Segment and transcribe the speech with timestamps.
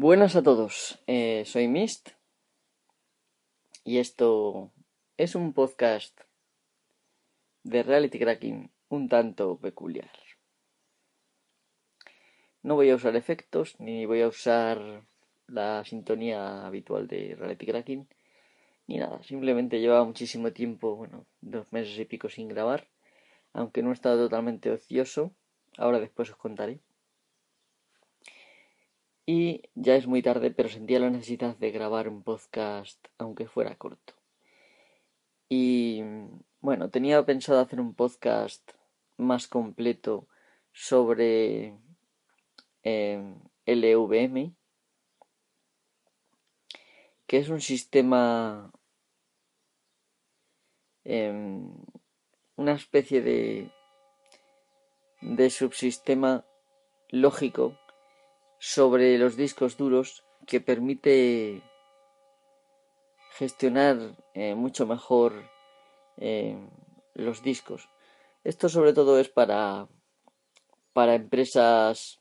[0.00, 2.10] Buenas a todos, eh, soy Mist
[3.82, 4.70] y esto
[5.16, 6.16] es un podcast
[7.64, 10.12] de reality cracking un tanto peculiar.
[12.62, 15.02] No voy a usar efectos ni voy a usar
[15.48, 18.06] la sintonía habitual de reality cracking
[18.86, 22.86] ni nada, simplemente lleva muchísimo tiempo, bueno, dos meses y pico sin grabar,
[23.52, 25.32] aunque no he estado totalmente ocioso,
[25.76, 26.78] ahora después os contaré.
[29.30, 33.76] Y ya es muy tarde, pero sentía la necesidad de grabar un podcast, aunque fuera
[33.76, 34.14] corto.
[35.50, 36.02] Y
[36.62, 38.70] bueno, tenía pensado hacer un podcast
[39.18, 40.28] más completo
[40.72, 41.76] sobre
[42.84, 43.34] eh,
[43.66, 44.54] LVM,
[47.26, 48.72] que es un sistema,
[51.04, 51.70] em,
[52.56, 53.70] una especie de,
[55.20, 56.46] de subsistema
[57.10, 57.76] lógico
[58.58, 61.62] sobre los discos duros que permite
[63.32, 65.48] gestionar eh, mucho mejor
[66.16, 66.58] eh,
[67.14, 67.88] los discos.
[68.44, 69.88] Esto sobre todo es para,
[70.92, 72.20] para empresas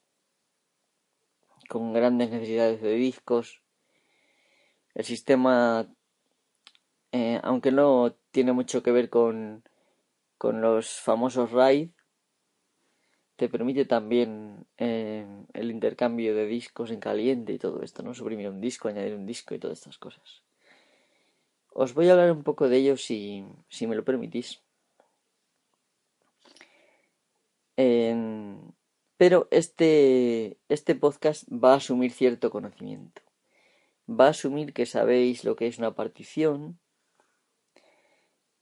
[1.67, 3.61] con grandes necesidades de discos.
[4.93, 5.87] El sistema,
[7.11, 9.63] eh, aunque no tiene mucho que ver con,
[10.37, 11.91] con los famosos RAID,
[13.37, 18.13] te permite también eh, el intercambio de discos en caliente y todo esto, ¿no?
[18.13, 20.41] Suprimir un disco, añadir un disco y todas estas cosas.
[21.71, 24.61] Os voy a hablar un poco de ello si, si me lo permitís.
[29.17, 33.21] pero este, este podcast va a asumir cierto conocimiento.
[34.09, 36.79] Va a asumir que sabéis lo que es una partición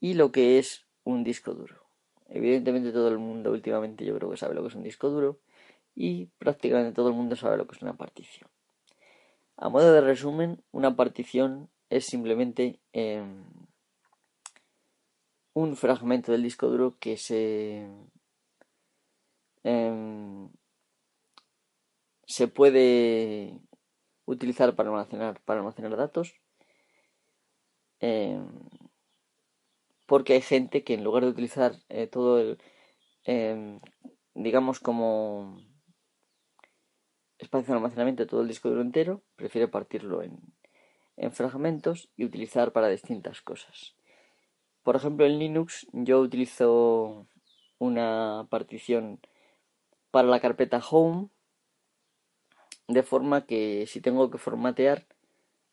[0.00, 1.85] y lo que es un disco duro.
[2.28, 5.38] Evidentemente todo el mundo últimamente yo creo que sabe lo que es un disco duro
[5.94, 8.50] y prácticamente todo el mundo sabe lo que es una partición.
[9.56, 13.44] A modo de resumen, una partición es simplemente em,
[15.54, 17.88] un fragmento del disco duro que se
[19.64, 20.50] em,
[22.26, 23.58] se puede
[24.26, 26.34] utilizar para almacenar para almacenar datos
[28.00, 28.46] em,
[30.06, 32.58] porque hay gente que en lugar de utilizar eh, todo el,
[33.24, 33.80] em,
[34.34, 35.58] digamos como
[37.38, 40.40] espacio de almacenamiento todo el disco duro entero, prefiere partirlo en,
[41.16, 43.94] en fragmentos y utilizar para distintas cosas.
[44.82, 47.26] Por ejemplo, en Linux yo utilizo
[47.78, 49.20] una partición
[50.10, 51.28] para la carpeta Home,
[52.88, 55.06] de forma que si tengo que formatear,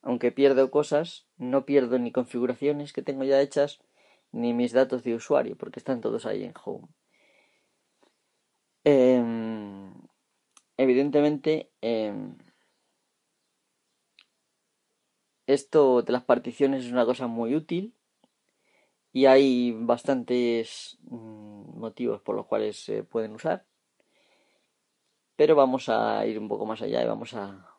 [0.01, 3.79] aunque pierdo cosas, no pierdo ni configuraciones que tengo ya hechas,
[4.33, 6.87] ni mis datos de usuario, porque están todos ahí en Home.
[8.83, 9.93] Em,
[10.75, 12.35] evidentemente, em,
[15.47, 17.93] esto de las particiones es una cosa muy útil
[19.13, 23.65] y hay bastantes mm, motivos por los cuales se pueden usar.
[25.35, 27.69] Pero vamos a ir un poco más allá y vamos a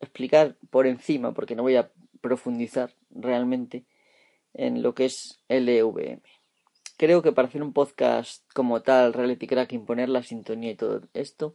[0.00, 3.86] explicar por encima, porque no voy a profundizar realmente
[4.54, 6.22] en lo que es LVM.
[6.96, 11.00] Creo que para hacer un podcast como tal, Reality Crack, imponer la sintonía y todo
[11.14, 11.54] esto,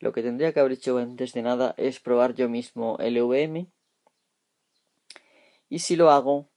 [0.00, 3.66] lo que tendría que haber hecho antes de nada es probar yo mismo LVM.
[5.68, 6.48] Y si lo hago,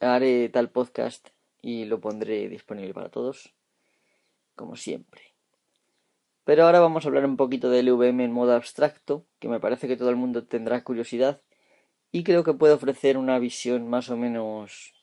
[0.00, 1.28] haré tal podcast
[1.62, 3.54] y lo pondré disponible para todos,
[4.54, 5.34] como siempre.
[6.44, 9.88] Pero ahora vamos a hablar un poquito de LVM en modo abstracto, que me parece
[9.88, 11.40] que todo el mundo tendrá curiosidad
[12.12, 14.94] y creo que puede ofrecer una visión más o menos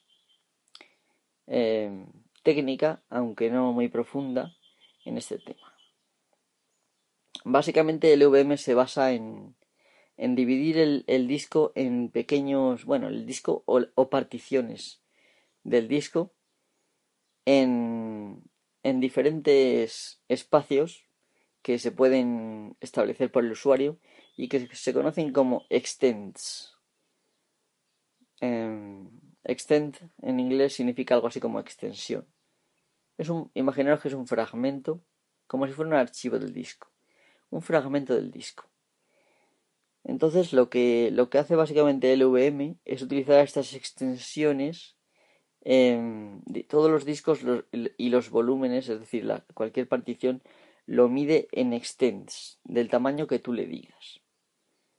[1.48, 2.06] eh,
[2.44, 4.56] técnica, aunque no muy profunda,
[5.06, 5.74] en este tema.
[7.44, 9.56] Básicamente el VM se basa en,
[10.18, 15.02] en dividir el, disco en pequeños, bueno, el disco o, particiones
[15.64, 16.34] del disco
[17.46, 18.44] en,
[18.84, 21.06] en diferentes espacios
[21.62, 24.00] que se pueden establecer por el usuario
[24.36, 26.74] y que se conocen como extents.
[28.40, 29.10] Em,
[29.44, 32.26] Extend en inglés significa algo así como extensión.
[33.18, 35.02] Es un, imaginaros que es un fragmento,
[35.48, 36.90] como si fuera un archivo del disco.
[37.50, 38.66] Un fragmento del disco.
[40.04, 44.96] Entonces lo que, lo que hace básicamente LVM es utilizar estas extensiones
[45.66, 47.40] de todos los discos
[47.72, 50.42] y los volúmenes, es decir, cualquier partición,
[50.86, 54.20] lo mide en extents, del tamaño que tú le digas.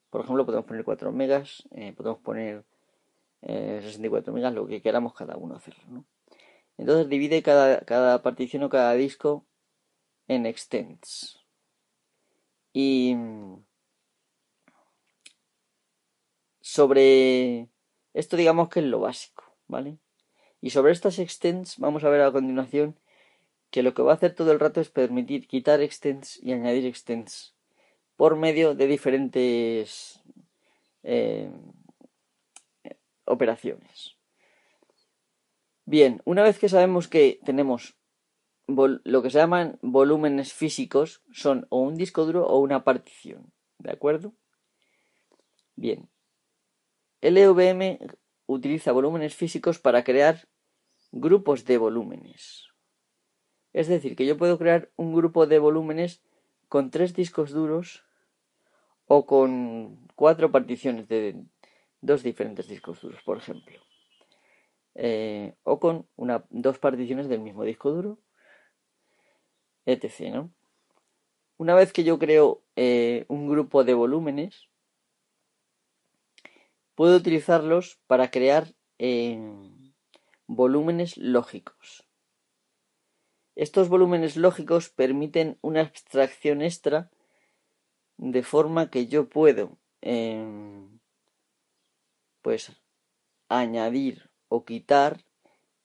[0.09, 2.65] Por ejemplo, podemos poner 4 megas, eh, podemos poner
[3.47, 5.75] 64 eh, megas, lo que queramos cada uno hacer.
[5.89, 6.05] ¿no?
[6.79, 9.45] Entonces divide cada, cada partición o cada disco
[10.29, 11.41] en extents.
[12.73, 13.17] Y
[16.61, 17.69] sobre
[18.15, 19.99] esto digamos que es lo básico, ¿vale?
[20.61, 22.99] Y sobre estas extends vamos a ver a continuación
[23.71, 26.87] que lo que va a hacer todo el rato es permitir quitar extends y añadir
[26.87, 27.55] extends
[28.17, 30.21] por medio de diferentes
[31.03, 31.51] eh,
[33.25, 34.17] operaciones.
[35.87, 37.97] Bien, una vez que sabemos que tenemos
[38.67, 43.93] lo que se llaman volúmenes físicos, son o un disco duro o una partición, ¿de
[43.93, 44.33] acuerdo?
[45.77, 46.09] Bien,
[47.21, 47.99] LVM
[48.47, 50.49] utiliza volúmenes físicos para crear
[51.13, 52.69] grupos de volúmenes.
[53.73, 56.23] Es decir, que yo puedo crear un grupo de volúmenes
[56.69, 58.05] con tres discos duros
[59.07, 61.45] o con cuatro particiones de
[62.05, 63.81] dos diferentes discos duros, por ejemplo.
[64.95, 68.19] Eh, o con una, dos particiones del mismo disco duro,
[69.87, 70.47] etc.
[71.57, 74.69] Una vez que yo creo eh, un grupo de volúmenes,
[76.95, 79.39] puedo utilizarlos para crear eh,
[80.47, 82.07] volúmenes lógicos.
[83.57, 87.11] Estos volúmenes lógicos permiten una abstracción extra
[88.17, 90.84] de forma que yo puedo em,
[92.45, 92.77] pues
[93.49, 95.25] añadir o quitar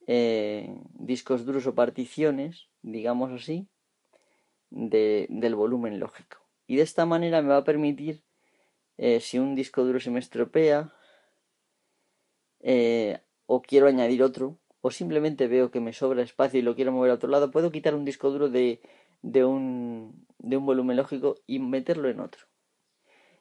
[0.07, 3.69] eh, discos duros o particiones, digamos así,
[4.69, 6.37] del volumen lógico.
[6.67, 8.23] Y de esta manera me va a permitir,
[8.97, 10.93] eh, si un disco duro se me estropea,
[12.59, 16.91] eh, o quiero añadir otro, o simplemente veo que me sobra espacio y lo quiero
[16.91, 18.81] mover a otro lado, puedo quitar un disco duro de,
[19.21, 22.47] de, un, de un volumen lógico y meterlo en otro.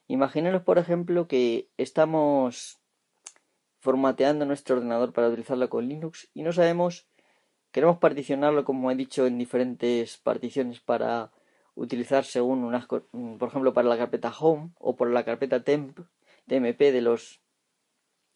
[0.06, 2.77] Imaginaros, por ejemplo, que estamos
[3.78, 7.06] formateando nuestro ordenador para utilizarlo con Linux y no sabemos,
[7.72, 11.32] queremos particionarlo, como he dicho, en diferentes particiones para
[11.74, 16.00] utilizar según unas, por ejemplo, para la carpeta Home o por la carpeta temp,
[16.46, 17.40] tmp de los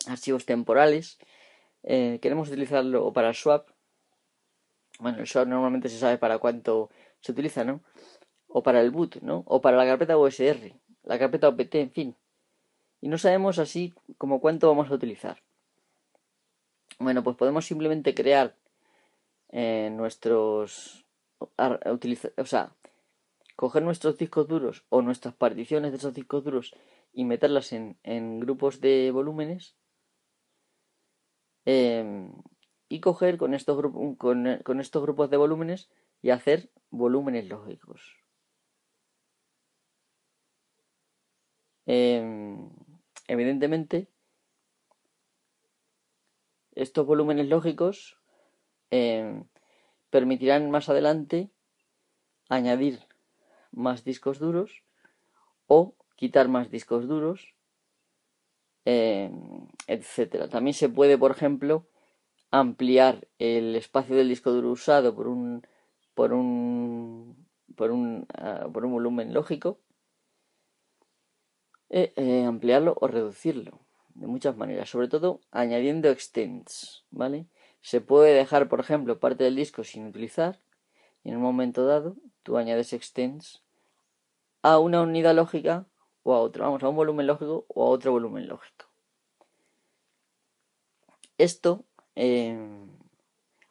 [0.07, 1.19] archivos temporales
[1.83, 3.69] eh, queremos utilizarlo o para el swap,
[5.01, 6.91] bueno, el swap normalmente se sabe para cuánto
[7.21, 7.83] se utiliza, ¿no?
[8.47, 9.43] O para el boot, ¿no?
[9.47, 12.17] O para la carpeta USR, la carpeta OPT, en fin.
[13.03, 15.43] Y no sabemos así como cuánto vamos a utilizar.
[16.99, 18.57] Bueno, pues podemos simplemente crear
[19.51, 21.05] eh, nuestros...
[21.59, 22.73] o sea,
[23.57, 26.75] coger nuestros discos duros o nuestras particiones de esos discos duros
[27.13, 29.77] y meterlas en, en grupos de volúmenes
[31.65, 32.33] Em,
[32.89, 35.91] y coger con estos, grupos, con, estos grupos de volúmenes
[36.21, 38.19] y hacer volúmenes lógicos.
[41.87, 42.71] Em,
[43.33, 44.09] evidentemente,
[46.75, 48.19] estos volúmenes lógicos
[48.91, 49.45] em,
[50.11, 51.51] permitirán más adelante
[52.49, 53.01] añadir
[53.71, 54.83] más discos duros
[55.67, 57.55] o quitar más discos duros
[58.85, 59.31] eh,
[59.87, 60.49] etcétera.
[60.49, 61.87] También se puede, por ejemplo,
[62.51, 65.67] ampliar el espacio del disco duro usado por un
[66.15, 67.47] por un
[67.77, 69.79] por un, ah, por un volumen lógico
[71.93, 73.79] eh, eh, ampliarlo o reducirlo
[74.15, 77.47] de muchas maneras sobre todo añadiendo extends vale
[77.81, 80.59] se puede dejar por ejemplo parte del disco sin utilizar
[81.23, 83.63] y en un momento dado tú añades extends
[84.63, 85.87] a una unidad lógica
[86.23, 88.87] o a otro, vamos, a un volumen lógico o a otro volumen lógico.
[91.39, 91.85] Esto,
[92.15, 92.89] em,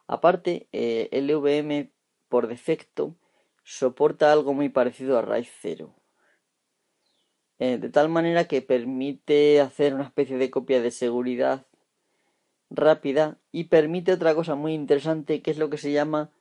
[0.07, 1.91] aparte, eh, LVM
[2.27, 3.15] por defecto
[3.63, 5.95] soporta algo muy parecido a raíz cero.
[7.63, 11.67] Eh, de tal manera que permite hacer una especie de copia de seguridad
[12.71, 16.31] rápida y permite otra cosa muy interesante que es lo que se llama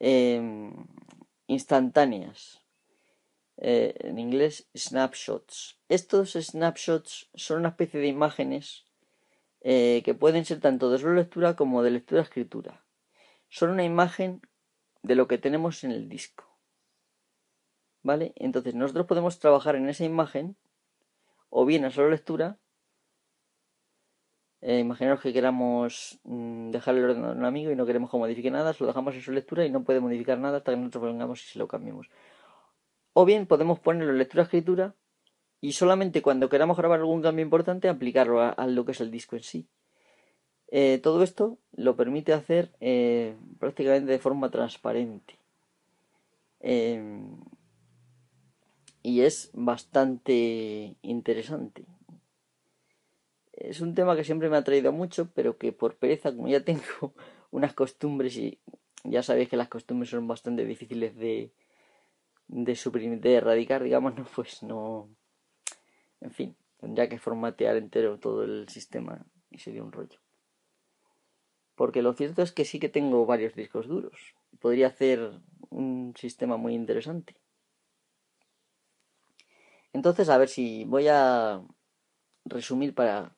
[0.00, 0.74] em,
[1.46, 2.60] instantáneas.
[3.56, 5.78] Eh, en inglés snapshots.
[5.88, 8.84] Estos snapshots son una especie de imágenes
[9.62, 12.84] eh, que pueden ser tanto de solo lectura como de lectura-escritura.
[13.48, 14.42] Son una imagen
[15.02, 16.44] de lo que tenemos en el disco.
[18.02, 18.34] ¿Vale?
[18.36, 20.54] Entonces nosotros podemos trabajar en esa imagen
[21.58, 22.58] o bien a solo lectura.
[24.60, 28.18] Eh, imaginaros que queramos mm, dejar el ordenador a un amigo y no queremos que
[28.18, 30.76] modifique nada, se lo dejamos en su lectura y no puede modificar nada hasta que
[30.76, 32.10] nosotros vengamos y se lo cambiemos.
[33.14, 34.94] O bien podemos ponerlo en lectura-escritura
[35.62, 39.36] y solamente cuando queramos grabar algún cambio importante aplicarlo a, lo que es el disco
[39.36, 39.66] en sí.
[40.68, 45.38] Eh, todo esto lo permite hacer eh, prácticamente de forma transparente.
[46.60, 47.40] Em,
[49.06, 51.84] y es bastante interesante.
[53.52, 56.64] Es un tema que siempre me ha traído mucho, pero que por pereza, como ya
[56.64, 56.82] tengo
[57.52, 58.58] unas costumbres y
[59.04, 61.52] ya sabéis que las costumbres son bastante difíciles de,
[62.48, 65.08] de suprimir, de erradicar, digamos, no, pues no.
[66.20, 70.18] En fin, Tendría que formatear entero todo el sistema y sería un rollo.
[71.76, 74.34] Porque lo cierto es que sí que tengo varios discos duros.
[74.60, 77.36] Podría hacer un sistema muy interesante.
[79.96, 81.64] Entonces, a ver si voy a
[82.44, 83.34] resumir para,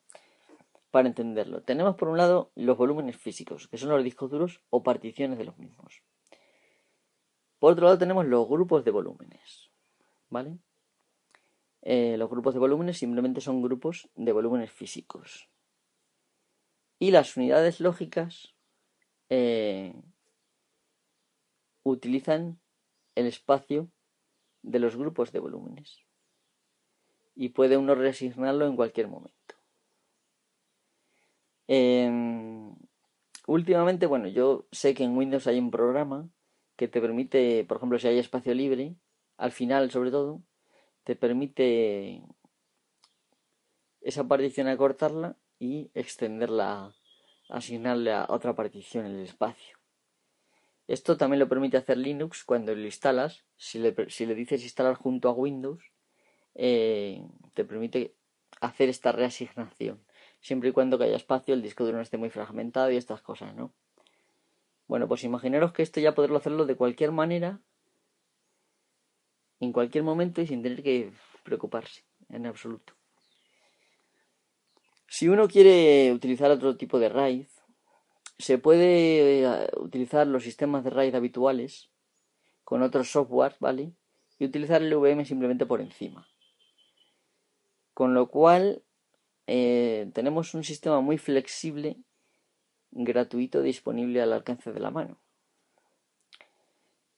[0.90, 1.62] para entenderlo.
[1.62, 5.44] Tenemos por un lado los volúmenes físicos, que son los discos duros o particiones de
[5.44, 6.02] los mismos.
[7.60, 9.70] Por otro lado tenemos los grupos de volúmenes.
[10.30, 10.58] ¿Vale?
[11.82, 15.48] Eh, los grupos de volúmenes simplemente son grupos de volúmenes físicos.
[16.98, 18.56] Y las unidades lógicas
[19.28, 19.94] eh,
[21.84, 22.58] utilizan
[23.14, 23.92] el espacio
[24.62, 26.07] de los grupos de volúmenes.
[27.40, 29.54] Y puede uno reasignarlo en cualquier momento.
[31.68, 32.74] Em,
[33.46, 36.28] últimamente, bueno, yo sé que en Windows hay un programa
[36.74, 38.96] que te permite, por ejemplo, si hay espacio libre,
[39.36, 40.42] al final sobre todo,
[41.04, 42.24] te permite
[44.00, 46.92] esa partición acortarla y extenderla,
[47.48, 49.78] asignarle a otra partición el espacio.
[50.88, 53.44] Esto también lo permite hacer Linux cuando lo instalas.
[53.56, 55.92] Si le, si le dices instalar junto a Windows,
[56.58, 57.22] eh,
[57.54, 58.14] te permite
[58.60, 60.04] hacer esta reasignación.
[60.40, 63.54] Siempre y cuando haya espacio, el disco duro no esté muy fragmentado y estas cosas,
[63.54, 63.72] ¿no?
[64.86, 67.60] Bueno, pues imaginaros que esto ya poderlo hacerlo de cualquier manera,
[69.60, 71.12] en cualquier momento y sin tener que
[71.44, 72.94] preocuparse en absoluto.
[75.06, 77.46] Si uno quiere utilizar otro tipo de RAID,
[78.38, 81.90] se puede eh, utilizar los sistemas de RAID habituales
[82.64, 83.92] con otros software, ¿vale?
[84.38, 86.28] Y utilizar el VM simplemente por encima.
[87.98, 88.84] Con lo cual
[89.48, 91.96] eh, tenemos un sistema muy flexible,
[92.92, 95.18] gratuito, disponible al alcance de la mano.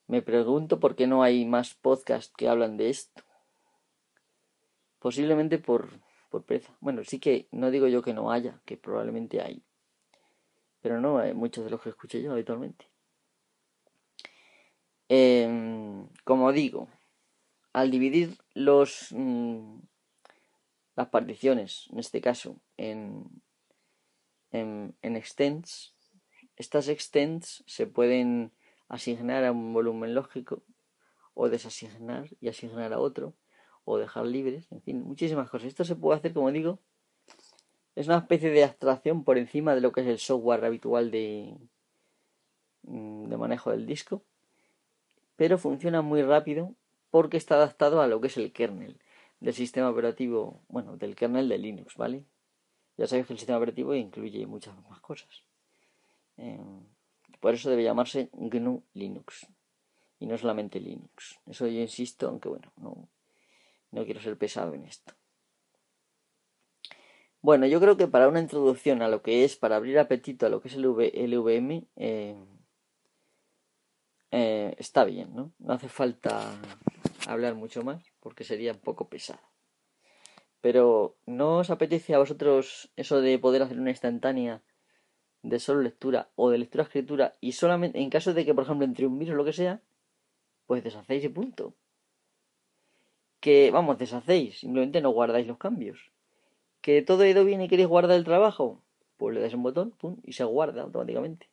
[0.06, 3.22] Me pregunto por qué no hay más podcasts que hablan de esto.
[5.00, 5.90] Posiblemente por
[6.30, 6.46] por.
[6.80, 9.62] Bueno, sí que no digo yo que no haya, que probablemente hay.
[10.80, 12.88] Pero no hay muchos de los que escuché yo habitualmente.
[15.10, 16.88] Em, como digo,
[17.74, 19.89] al dividir los mm,
[21.00, 23.24] las particiones, en este caso, en,
[24.50, 25.94] en, en extents,
[26.56, 28.52] estas extents se pueden
[28.88, 30.62] asignar a un volumen lógico
[31.32, 33.34] o desasignar y asignar a otro
[33.84, 35.68] o dejar libres, en fin, muchísimas cosas.
[35.68, 36.80] Esto se puede hacer, como digo,
[37.96, 41.56] es una especie de abstracción por encima de lo que es el software habitual de,
[42.82, 44.22] de manejo del disco,
[45.36, 46.74] pero funciona muy rápido
[47.10, 49.00] porque está adaptado a lo que es el kernel
[49.40, 52.24] del sistema operativo, bueno, del kernel de Linux, ¿vale?
[52.96, 55.42] Ya sabéis que el sistema operativo incluye muchas más cosas.
[56.36, 56.84] Em,
[57.40, 59.46] por eso debe llamarse GNU Linux
[60.18, 61.38] y no solamente Linux.
[61.46, 63.08] Eso yo insisto, aunque bueno, no,
[63.92, 65.14] no quiero ser pesado en esto.
[67.40, 70.50] Bueno, yo creo que para una introducción a lo que es, para abrir apetito a
[70.50, 72.36] lo que es el, VM, eh,
[74.30, 75.50] eh, está bien, ¿no?
[75.58, 76.60] No hace falta
[77.26, 79.40] hablar mucho más porque sería un poco pesado.
[80.60, 84.62] Pero ¿no os apetece a vosotros eso de poder hacer una instantánea
[85.42, 89.06] de solo lectura o de lectura-escritura y solamente en caso de que, por ejemplo, entre
[89.06, 89.80] un virus o lo que sea,
[90.66, 91.74] pues deshacéis y punto?
[93.40, 96.12] que, vamos, deshacéis, simplemente no guardáis los cambios.
[96.82, 98.82] Que todo ha ido bien y queréis guardar el trabajo,
[99.16, 101.48] pues le dais un botón, pum, y se guarda automáticamente.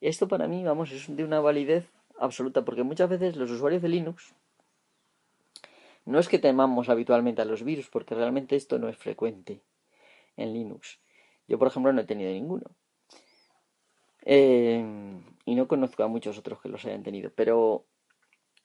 [0.00, 3.88] Esto para mí, vamos, es de una validez absoluta, porque muchas veces los usuarios de
[3.88, 4.34] Linux
[6.08, 9.60] no es que temamos habitualmente a los virus, porque realmente esto no es frecuente
[10.38, 11.00] en Linux.
[11.46, 12.70] Yo, por ejemplo, no he tenido ninguno.
[14.24, 14.82] Eh,
[15.44, 17.84] y no conozco a muchos otros que los hayan tenido, pero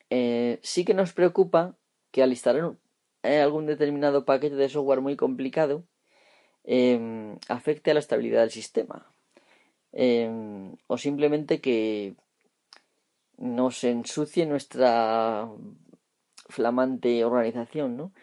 [0.10, 1.76] eh, sí que nos preocupa
[2.12, 2.78] que al instalar
[3.24, 5.84] eh, algún determinado paquete de software muy complicado
[7.50, 9.06] afecte a la estabilidad del sistema.
[9.92, 12.16] Em, o simplemente que
[13.38, 15.50] nos ensucie nuestra
[16.54, 18.14] flamante organización, ¿no?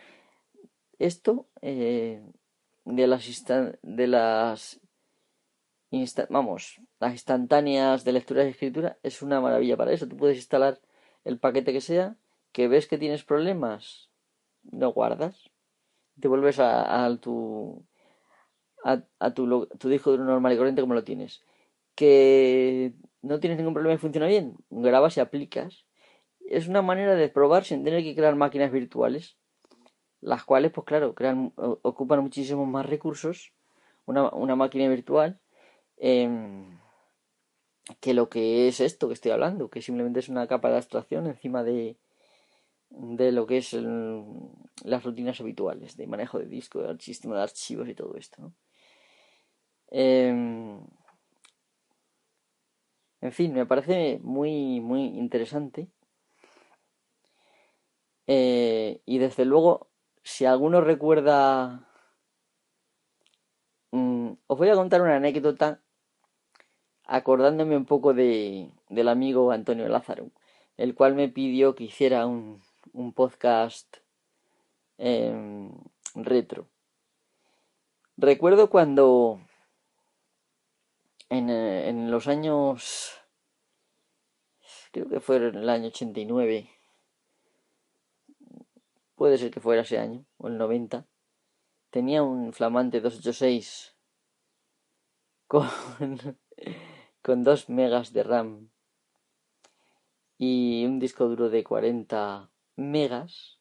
[0.99, 2.23] Esto eh,
[2.85, 3.45] de las
[3.83, 4.81] de las
[6.29, 10.09] vamos, las instantáneas de lectura y escritura es una maravilla para eso.
[10.09, 10.81] Tú puedes instalar
[11.25, 12.17] el paquete que sea
[12.53, 14.11] que ves que tienes problemas,
[14.63, 15.51] no guardas,
[16.21, 17.85] te vuelves a, tu
[18.85, 21.43] a, tu, tu disco duro normal y corriente como lo tienes.
[21.95, 25.85] Que no tienes ningún problema y funciona bien, grabas y aplicas.
[26.51, 29.39] Es una manera de probar sin tener que crear máquinas virtuales,
[30.21, 33.53] las cuales, pues claro, crean, ocupan muchísimos más recursos,
[34.05, 35.39] una, una máquina virtual,
[35.97, 36.77] em,
[38.01, 41.29] que lo que es esto que estoy hablando, que simplemente es una capa de abstracción
[41.29, 41.97] encima de,
[42.91, 47.89] de lo que es las rutinas habituales de manejo de disco, el sistema de archivos
[47.89, 48.53] y todo esto.
[49.93, 50.81] Em,
[53.21, 55.89] en fin, me parece muy, muy interesante.
[58.33, 59.89] Y desde luego,
[60.23, 61.89] si alguno recuerda...
[63.91, 65.83] Mm, os voy a contar una anécdota
[67.05, 70.31] acordándome un poco de, del amigo Antonio Lázaro,
[70.77, 73.97] el cual me pidió que hiciera un, un podcast
[74.97, 75.73] em,
[76.15, 76.69] retro.
[78.17, 79.41] Recuerdo cuando
[81.31, 83.11] en, eh, en, los años,
[84.93, 86.71] creo que fue en el año 89,
[89.21, 91.07] puede ser que fuera ese año, o el 90,
[91.91, 93.95] tenía un flamante 286
[95.47, 95.69] con,
[97.23, 98.71] con 2 megas de RAM
[100.39, 103.59] y un disco duro de 40 megas.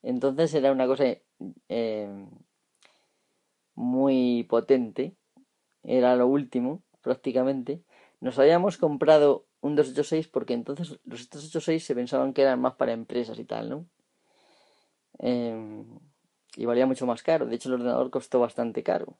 [0.00, 1.04] Entonces era una cosa
[1.68, 2.26] eh,
[3.74, 5.18] muy potente.
[5.82, 7.82] Era lo último, prácticamente.
[8.20, 12.92] Nos habíamos comprado un 286 porque entonces los 286 se pensaban que eran más para
[12.92, 13.86] empresas y tal, ¿no?
[15.18, 15.84] Em,
[16.56, 17.46] y valía mucho más caro.
[17.46, 19.16] De hecho, el ordenador costó bastante caro.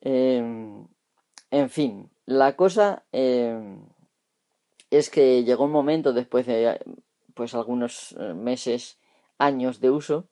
[0.00, 0.86] Em,
[1.50, 3.80] en fin, la cosa em,
[4.90, 6.80] es que llegó un momento después de
[7.34, 8.98] pues algunos eh, meses,
[9.38, 10.28] años de uso,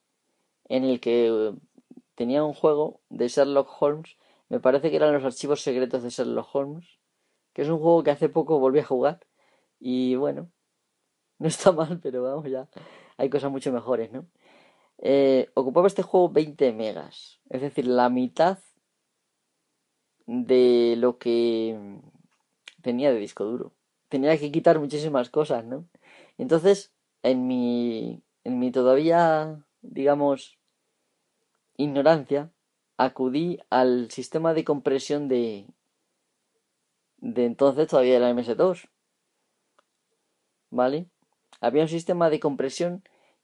[0.69, 1.53] en el que
[2.15, 4.17] tenía un juego de Sherlock Holmes,
[4.49, 6.99] me parece que eran los archivos secretos de Sherlock Holmes,
[7.53, 9.21] que es un juego que hace poco volví a jugar
[9.81, 10.51] y bueno,
[11.39, 12.69] no está mal, pero vamos ya,
[13.17, 14.27] hay cosas mucho mejores, ¿no?
[14.99, 18.59] Eh, ocupaba este juego 20 megas, es decir, la mitad
[20.27, 22.01] de lo que
[22.83, 23.73] tenía de disco duro
[24.13, 25.87] tenía que quitar muchísimas cosas, ¿no?
[26.37, 26.93] Entonces,
[27.23, 30.59] en mi, en mi todavía, digamos,
[31.79, 32.51] ignorancia,
[32.99, 35.67] acudí al sistema de compresión de,
[37.17, 38.91] de entonces todavía era MS2.
[40.69, 41.07] ¿Vale?
[41.63, 43.03] Había un sistema de compresión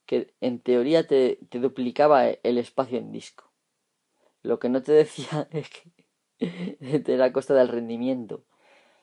[0.08, 3.44] que en teoría te, te duplicaba el espacio en disco.
[4.42, 5.92] Lo que no te decía es que
[7.12, 8.42] era a costa del rendimiento.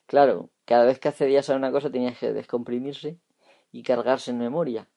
[0.06, 3.18] Claro, cada vez que accedías a una cosa tenías que descomprimirse
[3.70, 4.88] y cargarse en memoria.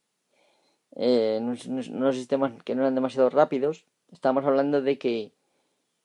[0.95, 5.31] Eh, en sistemas que no eran demasiado rápidos, estábamos hablando de que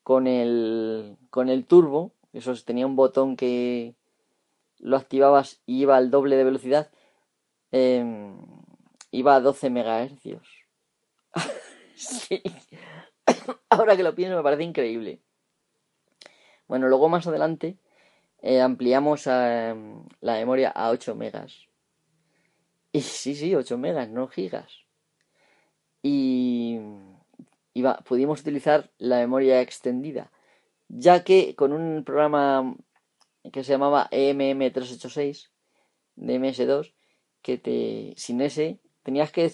[0.03, 3.95] con el, con el turbo, eso tenía un botón que
[4.81, 6.91] lo activabas y iba al doble de velocidad,
[7.73, 8.37] em,
[9.15, 10.41] iba a 12 MHz.
[11.95, 12.43] sí.
[13.71, 15.21] Ahora que lo pienso me parece increíble.
[16.67, 17.79] Bueno, luego más adelante
[18.43, 21.69] eh, ampliamos em, la memoria a 8 megas.
[22.93, 24.85] Y sí, sí, 8 megas, no gigas.
[26.03, 26.79] Y,
[28.05, 30.31] pudimos utilizar la memoria extendida,
[30.89, 32.77] ya que con un programa
[33.53, 35.51] que se llamaba EMM386
[36.17, 36.95] de MS2,
[37.43, 39.51] que te, sin ese tenías que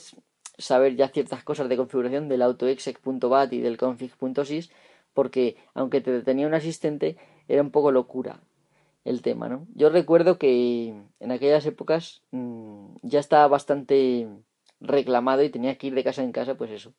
[0.57, 4.71] saber ya ciertas cosas de configuración del autoexec.bat y del config.sys,
[5.13, 7.17] porque aunque te tenía un asistente,
[7.49, 8.41] era un poco locura
[9.05, 9.67] el tema, ¿no?
[9.75, 14.29] Yo recuerdo que en aquellas épocas mm, ya estaba bastante
[14.81, 16.95] reclamado y tenía que ir de casa en casa, pues eso,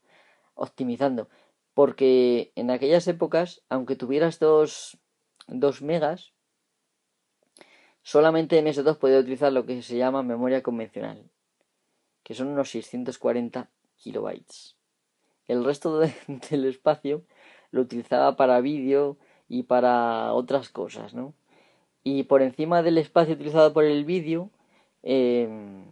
[0.56, 1.30] optimizando.
[1.74, 4.98] Porque en aquellas épocas, aunque tuvieras dos,
[5.48, 6.34] dos megas,
[8.02, 11.31] solamente en ese 2 podía utilizar lo que se llama memoria convencional,
[12.24, 14.76] que son unos 640 kilobytes.
[15.48, 16.00] El resto
[16.50, 17.24] del espacio
[17.72, 21.34] lo utilizaba para vídeo y para otras cosas, ¿no?
[22.04, 24.50] y por encima del espacio utilizado por el vídeo,
[25.04, 25.86] em,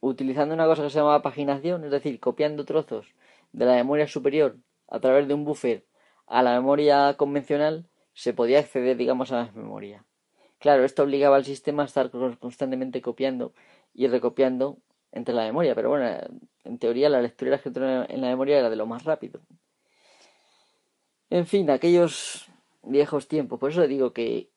[0.00, 3.06] utilizando una cosa que se llama paginación, es decir, copiando trozos
[3.52, 4.56] de la memoria superior
[4.88, 5.84] a través de un buffer
[6.26, 10.04] a la memoria convencional, se podía acceder, digamos, a la memoria.
[10.58, 13.52] Claro, esto obligaba al sistema a estar constantemente copiando
[13.94, 14.78] y recopiando
[15.12, 16.06] entre la memoria, pero bueno,
[16.64, 19.40] en teoría la lectura y la en la memoria era de lo más rápido.
[21.30, 22.46] En fin, aquellos
[22.82, 23.58] viejos tiempos.
[23.58, 24.50] Por eso digo que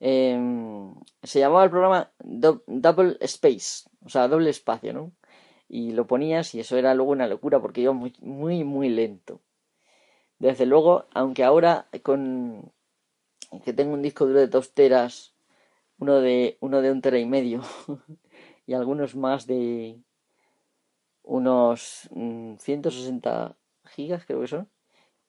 [0.00, 5.12] em, se llamaba el programa Double Space, o sea, doble espacio, ¿no?
[5.68, 9.40] Y lo ponías y eso era luego una locura porque iba muy, muy, muy lento.
[10.38, 12.72] Desde luego, aunque ahora con
[13.64, 15.31] que tengo un disco duro de dos teras,
[16.02, 17.62] uno de, uno de un tera y medio
[18.66, 20.00] y algunos más de
[21.22, 22.10] unos
[22.58, 24.68] 160 mm, gigas creo que son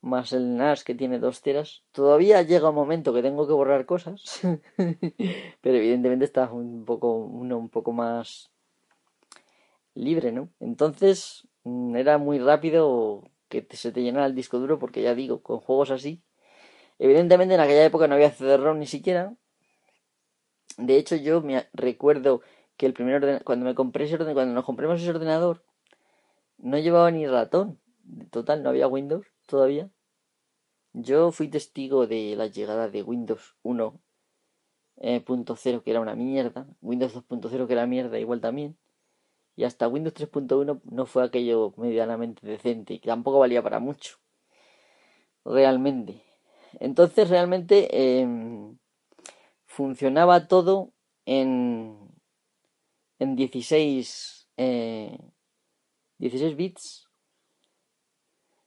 [0.02, 1.84] más el NAS que tiene 2 teras.
[1.92, 4.42] Todavía llega un momento que tengo que borrar cosas,
[5.62, 8.52] pero evidentemente está un poco, uno un poco más
[9.94, 10.50] libre, ¿no?
[10.60, 15.44] Entonces mm, era muy rápido que se te llenara el disco duro porque ya digo,
[15.44, 16.24] con juegos así,
[16.98, 19.36] evidentemente en aquella época no había CD-ROM ni siquiera.
[20.78, 22.42] De hecho yo me recuerdo
[22.78, 25.64] que el primer cuando me compré ese ordenador, cuando nos compramos ese ordenador,
[26.58, 27.80] no llevaba ni ratón.
[28.32, 29.90] Total, no había Windows todavía.
[30.94, 34.00] Yo fui testigo de la llegada de Windows 1.0,
[34.98, 38.78] eh, que era una mierda, Windows 2.0, que era mierda igual también,
[39.56, 44.18] y hasta Windows 3.1 no fue aquello medianamente decente, que tampoco valía para mucho,
[45.46, 46.22] realmente.
[46.80, 48.78] Entonces, realmente em,
[49.74, 50.94] funcionaba todo
[51.26, 51.98] en,
[53.18, 57.10] en 16, 16 eh, bits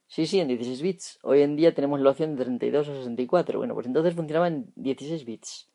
[0.07, 1.19] Sí, sí, en 16 bits.
[1.21, 3.59] Hoy en día tenemos la opción de 32 o 64.
[3.59, 5.69] Bueno, pues entonces funcionaba en 16 bits.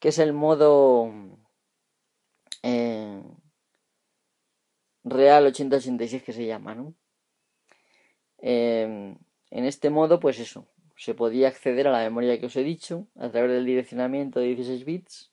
[0.00, 1.10] Que es el modo
[2.62, 3.22] eh,
[5.04, 6.94] real 8086 que se llama, ¿no?
[8.38, 9.16] Eh,
[9.50, 10.66] en este modo, pues eso,
[10.98, 14.48] se podía acceder a la memoria que os he dicho a través del direccionamiento de
[14.48, 15.32] 16 bits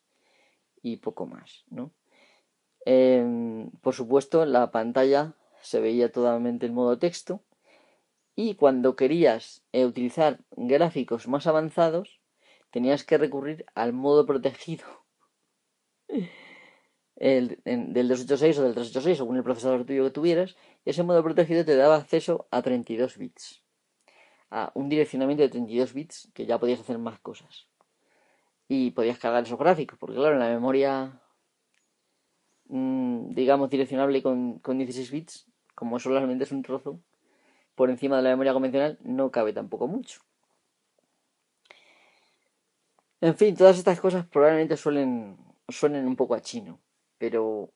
[0.84, 1.92] y poco más, ¿no?
[2.86, 7.42] Eh, por supuesto, la pantalla se veía totalmente en modo texto
[8.36, 12.22] y cuando querías eh, utilizar gráficos más avanzados
[12.70, 14.86] tenías que recurrir al modo protegido
[17.16, 21.66] el, del 286 o del 386 según el procesador tuyo que tuvieras ese modo protegido
[21.66, 23.65] te daba acceso a 32 bits
[24.74, 27.68] un direccionamiento de 32 bits que ya podías hacer más cosas
[28.68, 31.22] y podías cargar esos gráficos porque claro en la memoria
[32.68, 37.00] mmm, digamos direccionable con, con 16 bits como solamente es un trozo
[37.76, 40.22] por encima de la memoria convencional no cabe tampoco mucho.
[43.22, 45.38] En fin, todas estas cosas probablemente suelen,
[45.68, 46.80] suenen un poco a chino,
[47.18, 47.72] pero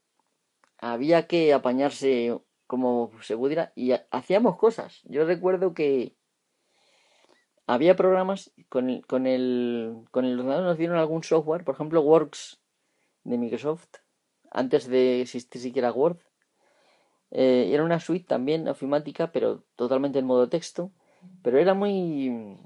[0.78, 2.38] había que apañarse
[2.68, 5.02] como se pudiera y hacíamos cosas.
[5.04, 6.16] Yo recuerdo que
[7.70, 12.02] había programas con el, con el, con el ordenador nos dieron algún software, por ejemplo
[12.02, 12.60] Works
[13.24, 13.98] de Microsoft,
[14.50, 16.18] antes de existir siquiera Word,
[17.30, 20.92] eh, era una suite también ofimática, pero totalmente en modo texto.
[21.44, 22.58] Pero era muy,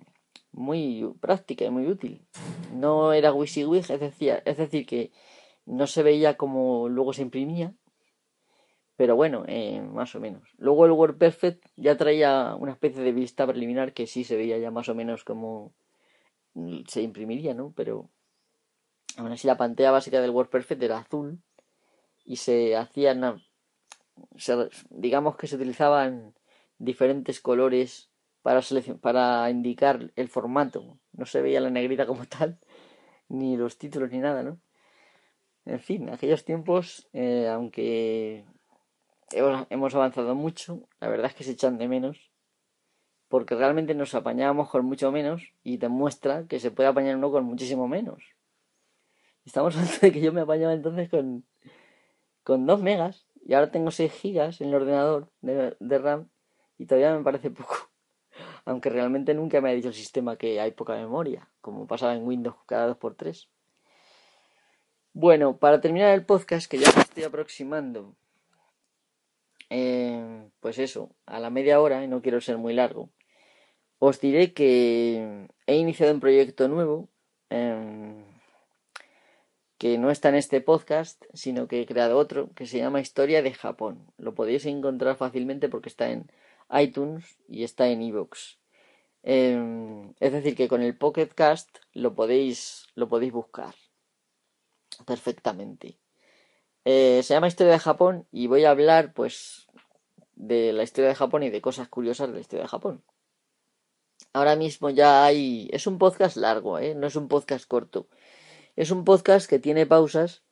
[0.53, 2.25] muy práctica y muy útil.
[2.73, 5.11] No era WYSIWYG, es decir, es decir, que
[5.65, 7.73] no se veía como luego se imprimía,
[8.95, 10.43] pero bueno, eh, más o menos.
[10.57, 14.71] Luego el WordPerfect ya traía una especie de vista preliminar que sí se veía ya
[14.71, 15.73] más o menos como
[16.87, 17.73] se imprimiría, ¿no?
[17.75, 18.09] Pero
[19.17, 21.39] aún así la pantalla básica del WordPerfect era azul
[22.25, 23.41] y se hacían
[24.89, 26.33] digamos que se utilizaban
[26.77, 28.61] diferentes colores para,
[29.01, 30.99] para indicar el formato.
[31.13, 32.59] No se veía la negrita como tal,
[33.29, 34.59] ni los títulos ni nada, ¿no?
[35.65, 38.45] En fin, aquellos tiempos, eh, aunque
[39.33, 42.31] hemos, avanzado mucho, la verdad es que se echan de menos,
[43.27, 47.45] porque realmente nos apañábamos con mucho menos y demuestra que se puede apañar uno con
[47.45, 48.23] muchísimo menos.
[49.45, 51.45] Estamos hablando de que yo me apañaba entonces con,
[52.43, 56.29] con 2 megas y ahora tengo 6 gigas en el ordenador de, RAM
[56.77, 57.89] y todavía me parece poco.
[58.65, 62.25] Aunque realmente nunca me ha dicho el sistema que hay poca memoria, como pasaba en
[62.25, 63.47] Windows cada 2x3.
[65.15, 68.15] Bueno, para terminar el podcast, que ya me estoy aproximando,
[69.73, 73.09] eh, pues eso, a la media hora, y no quiero ser muy largo,
[73.99, 77.09] os diré que he iniciado un proyecto nuevo.
[77.49, 78.23] Eh,
[79.83, 83.41] que no está en este podcast, sino que he creado otro que se llama Historia
[83.41, 84.13] de Japón.
[84.17, 86.31] Lo podéis encontrar fácilmente porque está en
[86.71, 88.59] iTunes y está en iVoox.
[89.23, 93.75] Em, es decir, que con el Pocket Cast lo podéis, lo podéis buscar
[95.05, 95.97] perfectamente.
[96.85, 99.67] Eh, se llama Historia de Japón y voy a hablar, pues,
[100.35, 103.03] de la historia de Japón y de cosas curiosas de la historia de Japón.
[104.33, 105.69] Ahora mismo ya hay.
[105.71, 106.95] Es un podcast largo, ¿eh?
[106.95, 108.07] No es un podcast corto.
[108.75, 110.43] Es un podcast que tiene pausas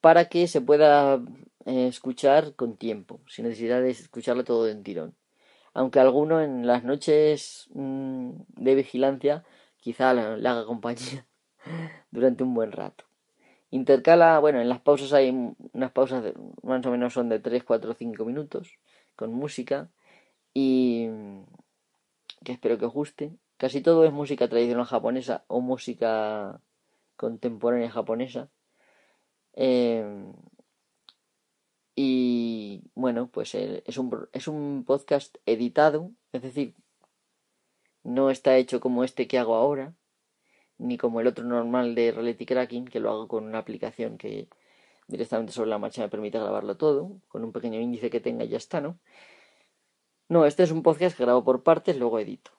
[0.00, 1.20] para que se pueda
[1.64, 5.16] eh, escuchar con tiempo, sin necesidad de escucharlo todo de tirón.
[5.74, 9.44] Aunque alguno en las noches mm, de vigilancia
[9.78, 11.26] quizá le, haga compañía
[12.10, 13.07] durante un buen rato.
[13.70, 15.30] Intercala, bueno, en las pausas hay
[15.72, 18.78] unas pausas de, más o menos son de 3, 4, 5 minutos
[19.14, 19.90] con música
[20.54, 21.08] y
[22.44, 23.32] que espero que os guste.
[23.58, 26.60] Casi todo es música tradicional japonesa o música
[27.16, 28.48] contemporánea japonesa.
[29.54, 30.32] Em,
[31.94, 36.74] y bueno, pues es un, es un podcast editado, es decir,
[38.04, 39.94] no está hecho como este que hago ahora,
[40.78, 44.48] ni como el otro normal de Reality Cracking, que lo hago con una aplicación que
[45.08, 48.48] directamente sobre la marcha me permite grabarlo todo, con un pequeño índice que tenga y
[48.48, 48.98] ya está, ¿no?
[50.28, 52.50] No, este es un podcast que grabo por partes, luego edito.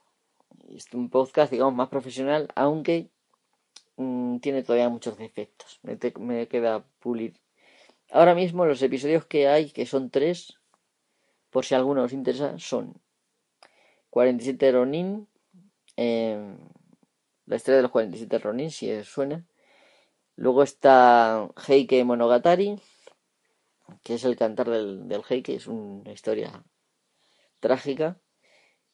[0.69, 3.11] Es un podcast, digamos, más profesional, aunque
[3.97, 5.79] mm, tiene todavía muchos defectos.
[5.83, 7.39] Me, me, queda pulir.
[8.11, 10.59] Ahora mismo los episodios que hay, que son tres,
[11.51, 12.99] por si alguno os interesa, son
[14.09, 15.27] 47 Ronin,
[15.95, 16.57] eh,
[17.49, 19.43] la historia de los 47 Ronin, si suena.
[20.35, 22.79] Luego está Heike Monogatari,
[24.03, 26.63] que es el cantar del, del Heike, es una historia
[27.59, 28.19] trágica.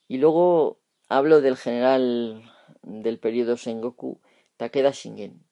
[0.08, 2.50] Y luego hablo del general
[2.82, 4.22] del periodo Sengoku,
[4.56, 5.46] Takeda Shingen.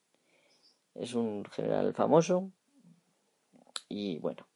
[0.95, 2.53] Es un general famoso.
[3.89, 4.47] Y bueno.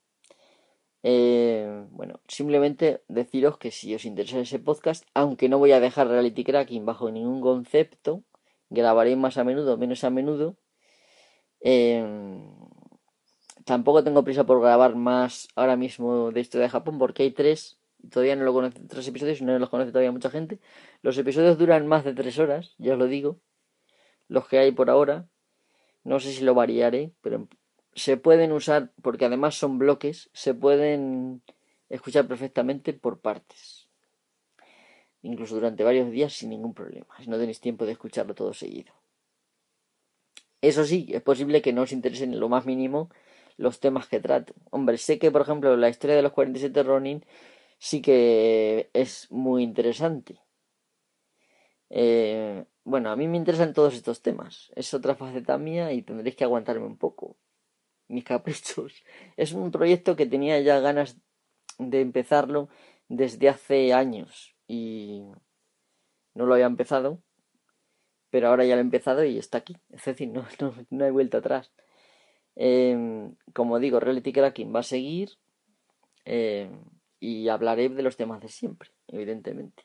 [1.04, 6.08] Eh, bueno, simplemente deciros que si os interesa ese podcast, aunque no voy a dejar
[6.08, 8.24] Reality Cracking bajo ningún concepto,
[8.70, 10.58] grabaré más a menudo, menos a menudo.
[11.62, 12.06] Eh,
[13.66, 17.80] tampoco tengo prisa por grabar más ahora mismo de esto de Japón porque hay tres
[18.10, 20.60] todavía no lo conoce tres episodios no los conoce todavía mucha gente.
[21.02, 23.40] Los episodios duran más de tres horas, ya os lo digo.
[24.28, 25.28] Los que hay por ahora.
[26.04, 27.50] No sé si lo variaré, pero
[27.94, 31.44] se pueden usar, porque además son bloques, se pueden
[31.90, 33.87] escuchar perfectamente por partes.
[35.28, 38.94] Incluso durante varios días sin ningún problema, si no tenéis tiempo de escucharlo todo seguido.
[40.62, 43.10] Eso sí, es posible que no os interesen en lo más mínimo
[43.58, 44.54] los temas que trato.
[44.72, 47.26] Hombre, sé que, por ejemplo, la historia de los 47 Ronin
[47.78, 50.40] sí que es muy interesante.
[51.90, 54.72] Eh, bueno, a mí me interesan todos estos temas.
[54.76, 57.36] Es otra faceta mía y tendréis que aguantarme un poco.
[58.08, 59.04] Mis caprichos.
[59.36, 61.18] Es un proyecto que tenía ya ganas
[61.80, 62.70] de empezarlo
[63.10, 65.24] desde hace años y
[66.34, 67.22] no lo había empezado,
[68.30, 69.78] pero ahora ya lo he empezado y está aquí.
[69.90, 71.72] Es decir, no, no, no hay vuelta atrás.
[72.56, 75.32] Eh, como digo, Reality Cracking va a seguir.
[76.26, 76.70] Eh,
[77.20, 79.84] y hablaré de los temas de siempre, evidentemente.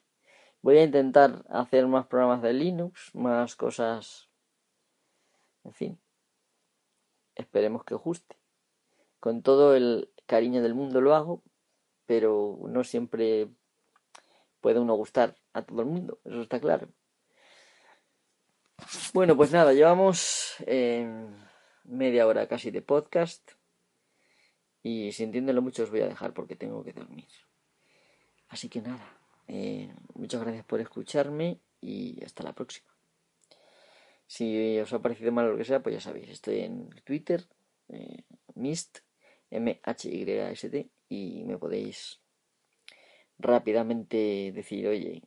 [0.60, 4.28] Voy a intentar hacer más programas de Linux, más cosas,
[5.64, 6.00] en fin,
[7.34, 8.36] esperemos que guste.
[9.18, 11.42] Con todo el cariño del mundo lo hago,
[12.06, 13.48] pero no siempre
[14.62, 16.88] puede uno gustar a todo el mundo, eso está claro.
[19.12, 21.06] Bueno, pues nada, llevamos eh,
[21.84, 23.52] media hora casi de podcast.
[24.82, 27.28] Y sintiéndolo mucho os voy a dejar porque tengo que dormir.
[28.48, 32.90] Así que nada, eh, muchas gracias por escucharme y hasta la próxima.
[34.26, 37.46] Si os ha parecido mal lo que sea, pues ya sabéis, estoy en Twitter,
[37.88, 39.00] eh, Mist,
[39.50, 42.21] M-H-Y-S-T, y me podéis
[43.42, 45.22] rápidamente decir, oye,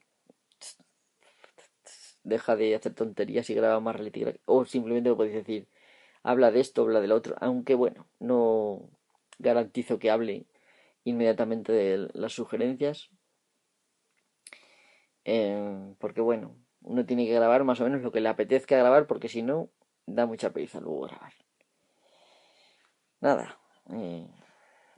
[2.23, 4.25] deja de hacer tonterías y graba más reality.
[4.45, 5.67] O simplemente me podéis decir,
[6.23, 7.35] habla de esto, habla del otro.
[7.39, 8.89] Aunque bueno, no,
[9.39, 10.45] garantizo que hable
[11.03, 13.09] inmediatamente de las sugerencias.
[15.23, 19.07] Eh, porque bueno, uno tiene que grabar más o menos lo que le apetezca grabar
[19.07, 19.69] porque si no,
[20.05, 21.33] da mucha pereza luego grabar.
[23.21, 23.57] Nada.
[23.91, 24.27] Eh,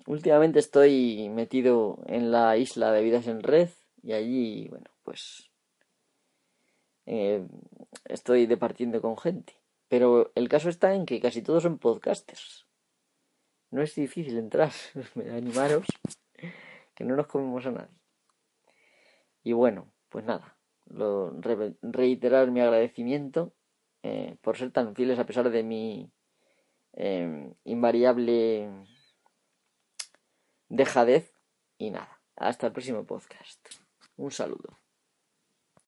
[0.07, 3.69] últimamente estoy metido en la isla de vidas en red
[4.01, 5.51] y allí, bueno, pues
[7.05, 7.45] eh,
[8.05, 9.53] estoy departiendo con gente.
[9.89, 12.65] Pero el caso está en que casi todos son podcasters.
[13.69, 14.71] No es difícil entrar,
[15.31, 15.85] animaros,
[16.95, 17.97] que no nos comemos a nadie.
[19.43, 21.33] Y bueno, pues nada, lo,
[21.81, 23.53] reiterar mi agradecimiento
[24.03, 26.11] eh, por ser tan fieles a pesar de mi
[26.93, 28.69] em, invariable
[30.69, 31.33] dejadez.
[31.77, 33.59] Y nada, hasta el próximo podcast.
[34.15, 34.76] Un saludo.